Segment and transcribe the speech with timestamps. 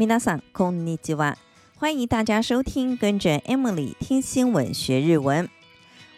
[0.00, 1.36] 皆さんこんにちは，
[1.78, 5.48] 欢迎大家收听，跟着 Emily 听新闻学日文。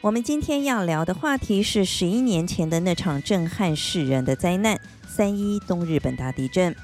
[0.00, 6.74] 我们今天要聊的话题是十一年前的那场震撼世人的灾难——三一东日本大地震。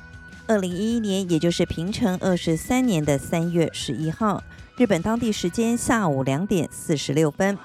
[0.47, 4.43] 二零一一年，也就是平成二十三年的三月十一号，
[4.77, 7.57] 日本当地时间下午两点四十六分，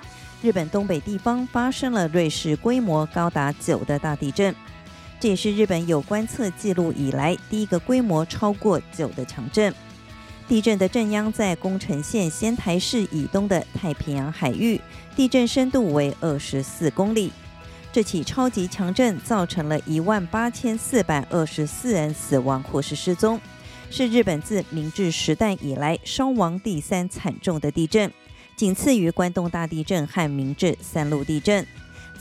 [0.42, 4.56] 日本东北地方发生了芮氏规模高达九的大地震。
[5.25, 9.75] 这也是日本有观测记录以来第一个规模超过九的强震。
[10.47, 14.79] 地震的震央在宫城县仙台市以东的太平洋海域，
[15.17, 17.33] 地震深度为二十四公里。
[17.91, 23.41] 这起超级强震造成了一万八千四百二十四人死亡或是失踪，
[23.91, 28.13] 是日本自明治时代以来伤亡第三惨重的地震，
[28.55, 31.67] 仅次于关东大地震和明治三陆地震。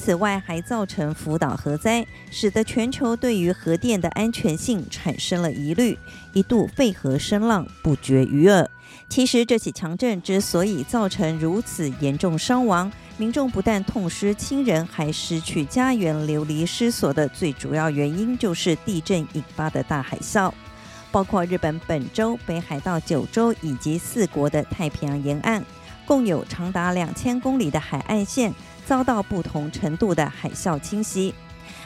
[0.04, 5.98] 此外，还造成福岛核灾，使得全球对于核电的安全性产生了疑虑，
[6.34, 8.70] 一度废核声浪不绝于耳。
[9.08, 20.52] 其实，这起强震之所以造成如此严重伤亡，民众不但痛失亲人，还失去家园、流离失所的最主要原因，就是地震引发的大海啸。
[21.14, 25.64] 包括日本本州、北海道九州以及四国的太平洋沿岸，
[26.06, 28.54] 共有长达两千公里的海岸线。
[28.86, 31.34] 遭到不同程度的海啸侵袭，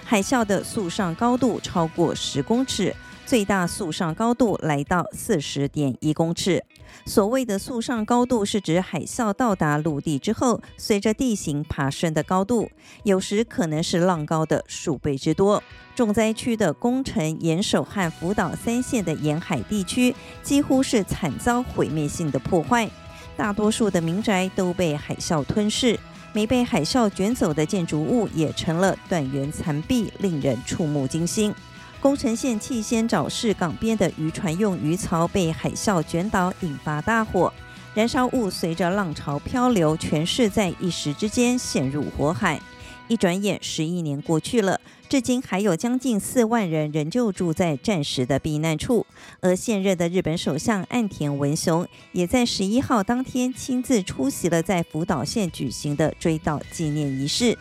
[0.03, 6.63] 海啸的速上高度超过十公尺，最大速上高度来到四十点一公尺。
[7.05, 12.67] 所谓的速上高度是指海啸到达陆地之后，随着地形爬升的高度，
[13.03, 15.61] 有时可能是浪高的数倍之多。
[15.95, 22.89] 重灾区的宫城、岩手和福岛三县的沿海地区，几乎是惨遭毁灭性的破坏，
[23.37, 25.97] 大多数的民宅都被海啸吞噬。
[26.33, 31.53] 没被海啸卷走的建筑物也成了断垣残壁，令人触目惊心。
[31.99, 37.51] 宫城县气仙沼市港边的渔船用鱼槽被海啸卷倒，引发大火，
[37.95, 42.61] 燃烧物随着浪潮漂流，全市在一时之间陷入火海。
[43.07, 49.05] 一转眼，十一年过去了，至今还有将近四万人仍旧住在暂时的避难处。
[49.39, 57.57] 而现任的日本首相岸田文雄也在十一号当天亲自出席了在福岛县举行的追悼纪念仪式。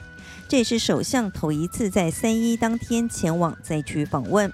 [0.49, 4.53] 这也是首相头一次在三一当天前往灾区访问。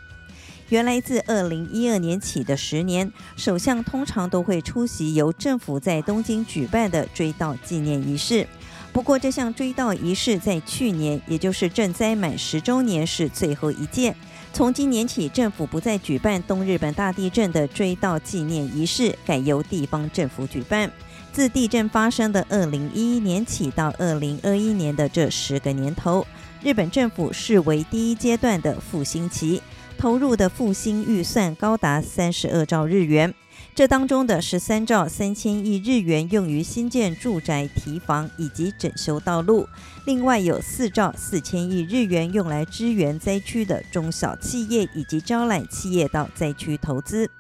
[0.68, 8.46] 原来自二零一二年起的十年，首相通常都会出席由政府在东京举办的追悼纪念仪式。
[8.92, 14.14] 不过，这项追悼仪式在去年，也就是震灾满十周年，是最后一届。
[14.52, 20.90] 从今年起，政府不再举办东日本大地震的追悼纪念仪式，改由地方政府举办。
[21.32, 26.26] 自地震发生的二零一一年起到二零二一年的这十个年头，
[26.62, 29.62] 日本政府视为第一阶段的复兴期，
[30.02, 33.32] 投入的复兴预算高达三十二兆日元。
[33.72, 39.68] 这当中的十三兆三千亿日元用于新建住宅、提防以及整修道路，
[40.04, 47.30] 另外有四兆四千亿日元用来支援灾区的中小企业以及招揽企业到灾区投资，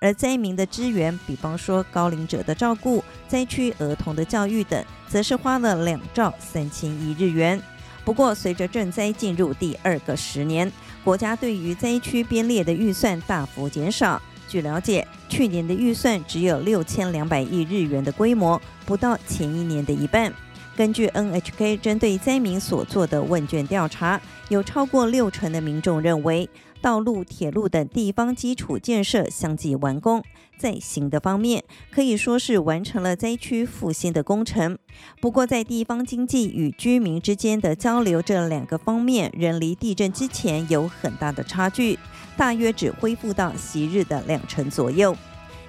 [0.00, 7.62] 而灾民的支援，比方说高龄者的照顾、灾区儿童的教育等，则是花了两兆三千亿日元。
[8.06, 10.70] 不过，随着赈灾进入第二个十年，
[11.02, 14.22] 国家对于灾区编列的预算大幅减少。
[14.46, 20.32] 据了解，去年的预算只有六千两百亿日元的规模，不到前一年的一半。
[20.76, 24.20] 根据 NHK 针对灾民所做的问卷调查，
[24.50, 26.48] 有超过六成的民众认为，
[26.82, 30.22] 道路、铁路等地方基础建设相继完工，
[30.58, 34.78] 在行的方面可以说是完成了灾区复兴的工程。
[35.18, 41.98] 不过，在地方经济与居民之间的交流这两个方面，仍离地震之前有很大的差距。
[42.36, 45.16] 大约只恢复到昔日的两成左右。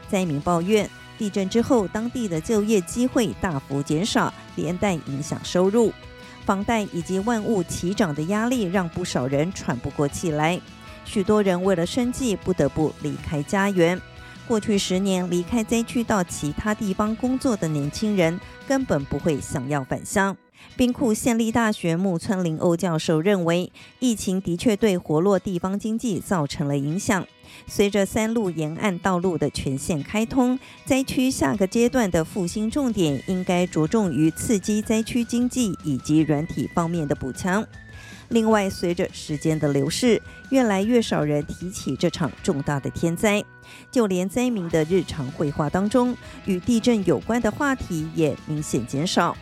[0.10, 5.92] 灾民抱怨，地震之后当地的就业机会大幅减少，连带影响收入。
[6.46, 10.60] 房贷以及万物齐涨的压力让不少人喘不过气来。
[11.04, 14.00] 许多人为了生计不得不离开家园。
[14.48, 20.36] 过去十年离开灾区到其他地方工作的年轻人根本不会想要返乡。
[20.76, 27.26] 兵库县立大学木村林欧教授认为，疫情的确对活络地方经济造成了影响。
[27.66, 37.66] 随着三陆沿岸道路的全线开通，灾区下个阶段的复兴重点应该着重于刺激灾区经济以及软体方面的补强。
[38.30, 43.44] 另外，随着时间的流逝，越来越少人提起这场重大的天灾，
[43.90, 46.16] 就连灾民的日常会话当中，
[46.46, 49.36] 与地震有关的话题也明显减少。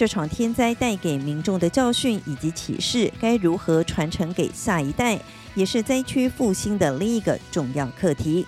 [0.00, 5.20] 这场天灾带给民众的教训以及启示，该如何传承给下一代，
[5.54, 8.46] 也是灾区复兴的另一个重要课题。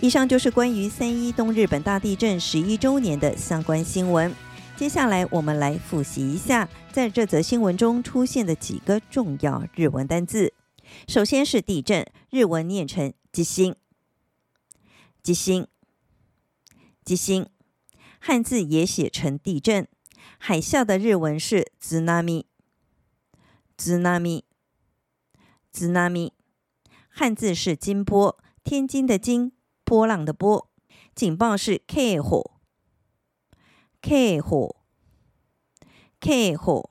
[0.00, 4.34] 以上就是关于三一东日本大地震十一周年的相关新闻。
[4.76, 10.52] 接下来我们来复习一下在这则新闻中出现的几个重要日文单字。
[11.06, 13.76] 首先是地震，日文念成“地震”，
[15.22, 15.68] 地震，
[17.04, 17.48] 地震，
[18.18, 19.86] 汉字也写成地震。
[20.36, 22.44] 海啸的日文是 tsunami。
[23.78, 24.42] tsunami。
[25.72, 26.32] tsunami。
[27.08, 29.52] 汉字是金波，天津的津，
[29.84, 30.70] 波浪的波。
[31.14, 32.52] 警报是 k 火。
[34.00, 34.76] k 火。
[36.20, 36.90] k 火。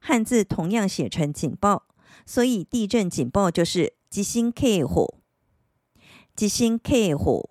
[0.00, 1.88] 汉字同样写成警报，
[2.24, 5.18] 所以地震警报就是吉星 k 火。
[6.34, 7.50] 吉星 k 火。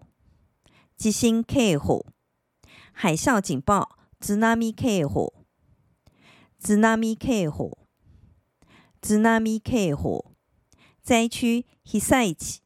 [0.98, 2.06] 吉星 k 火。
[2.92, 3.98] 海啸警报。
[4.24, 5.34] 津波 K 火，
[6.58, 7.78] 津波 K 火，
[9.02, 10.32] 津波 K 火，
[11.02, 12.62] 灾区被灾地。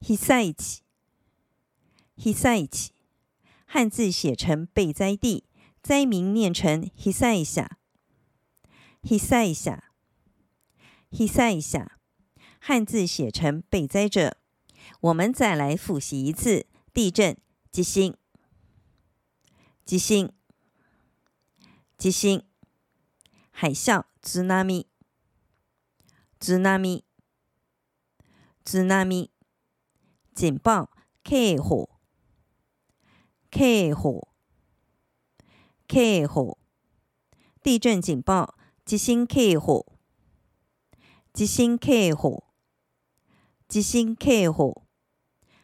[0.00, 0.80] 被灾地，
[2.16, 2.92] 被灾地，
[3.66, 5.44] 汉字写成被灾地，
[5.82, 7.68] 灾民念成被灾者，
[9.02, 9.84] 被灾者，
[11.10, 11.92] 被灾者，
[12.58, 14.38] 汉字写成被灾者。
[15.02, 17.36] 我们再来复习一次：地震，
[17.70, 18.16] 地震，
[19.84, 20.32] 地震，
[21.98, 22.44] 地震，
[23.50, 24.86] 海啸，津波，
[26.40, 27.02] 津波，
[28.64, 29.28] 津波。
[30.34, 30.88] 警报，
[31.22, 31.88] 警报，
[33.50, 34.28] 警报，
[35.86, 36.58] 警报。
[37.62, 39.86] 地震警报，地震警报，
[41.34, 42.44] 地震警报，
[43.68, 44.82] 地震警报。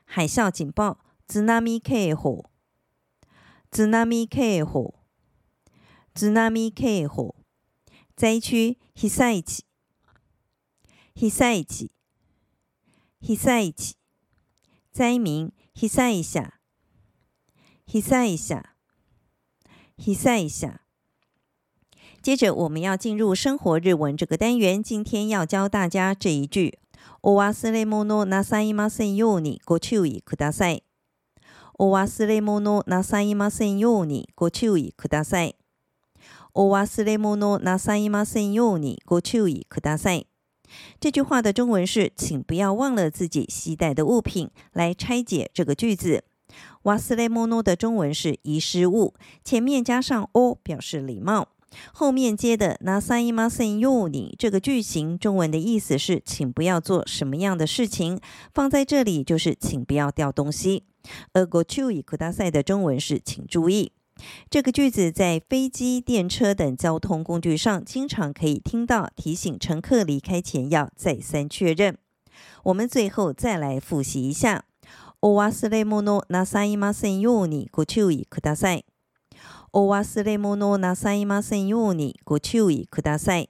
[0.05, 2.51] 海啸警报，津波警报，
[3.72, 4.94] 津波警报，
[6.14, 7.36] 津波警报。
[8.16, 9.66] 灾区，被灾地，
[11.16, 11.90] 被灾地，
[13.20, 13.96] 被灾地。
[14.92, 16.54] 灾民，被灾者，
[17.92, 18.64] 被灾者，
[19.98, 20.80] 被灾者。
[22.22, 24.84] 接着，我们要进入生活日文这个单元。
[24.84, 26.78] 今天要教大家这一句：
[27.22, 30.84] お忘れ物なさいませんようにご注意ください。
[31.78, 35.56] お忘れ物なさいませんようにご注意ください。
[36.54, 40.28] お忘れ物なさいませんようにご注意ください。
[41.00, 46.24] 这句话的中文是：“请不要忘了自己携带的物品。”来拆解这个句子，“
[46.84, 49.14] 忘れ物”的中文是“遗失物”，
[49.44, 51.48] 前面加上“お”表示礼貌，
[51.92, 58.20] 后面接的“なさいませんように”这个句型，中文的意思是“请不要做什么样的事情”，
[58.54, 60.84] 放在这里就是“请不要掉东西”。
[61.34, 63.92] 而“ご注意ください”的中文是“请注意”。
[64.50, 71.98] 这个句子在飞机、电车等交通工具上经常可以听到，提醒乘客离开前要再三确认。
[72.64, 74.66] 我们最后再来复习一下：
[75.20, 78.86] お忘れ物なさいませんようにご注意ください。
[79.72, 83.50] お忘れ物なさいませんようにご注意ください。